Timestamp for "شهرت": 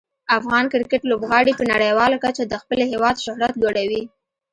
3.25-3.53